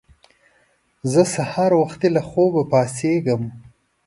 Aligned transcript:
زه 1.11 1.21
سهار 1.35 1.71
وختي 1.81 2.07
له 2.15 2.21
خوبه 2.29 2.61
پاڅېږم 2.71 3.43